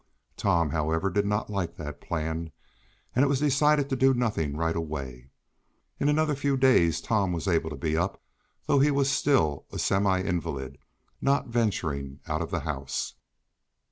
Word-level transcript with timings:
Tom, 0.35 0.71
however, 0.71 1.11
did 1.11 1.27
not 1.27 1.51
like 1.51 1.77
that 1.77 2.01
plan, 2.01 2.51
and 3.15 3.23
it 3.23 3.27
was 3.27 3.37
decided 3.39 3.87
to 3.87 3.95
do 3.95 4.15
nothing 4.15 4.57
right 4.57 4.75
away. 4.75 5.29
In 5.99 6.09
another 6.09 6.33
few 6.33 6.57
days 6.57 7.01
Tom 7.01 7.31
was 7.31 7.47
able 7.47 7.69
to 7.69 7.75
be 7.75 7.95
up, 7.95 8.19
though 8.65 8.79
he 8.79 8.89
was 8.89 9.11
still 9.11 9.67
a 9.71 9.77
semi 9.77 10.19
invalid, 10.23 10.79
not 11.21 11.49
venturing 11.49 12.19
out 12.27 12.41
of 12.41 12.49
the 12.49 12.61
house. 12.61 13.13